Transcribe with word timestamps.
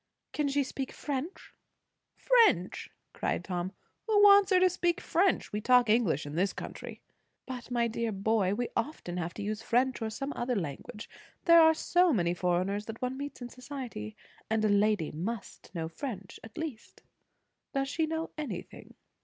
"Can 0.33 0.47
she 0.47 0.63
speak 0.63 0.91
French?" 0.91 1.53
"French!" 2.15 2.89
cried 3.13 3.43
Tom. 3.43 3.71
"Who 4.07 4.23
wants 4.23 4.49
her 4.51 4.59
to 4.59 4.67
speak 4.67 4.99
French? 4.99 5.51
We 5.53 5.61
talk 5.61 5.91
English 5.91 6.25
in 6.25 6.33
this 6.33 6.53
country." 6.53 7.01
"But, 7.45 7.69
my 7.69 7.87
dear 7.87 8.11
boy, 8.11 8.55
we 8.55 8.69
often 8.75 9.17
have 9.17 9.31
to 9.35 9.43
use 9.43 9.61
French 9.61 10.01
or 10.01 10.09
some 10.09 10.33
other 10.35 10.55
language, 10.55 11.07
there 11.45 11.61
are 11.61 11.75
so 11.75 12.11
many 12.11 12.33
foreigners 12.33 12.87
that 12.87 12.99
one 12.99 13.15
meets 13.15 13.43
in 13.43 13.49
society. 13.49 14.15
And 14.49 14.65
a 14.65 14.69
lady 14.69 15.11
must 15.11 15.69
know 15.75 15.87
French 15.87 16.39
at 16.43 16.57
least. 16.57 17.03
Does 17.71 17.87
she 17.87 18.07
know 18.07 18.31
anything?" 18.39 18.95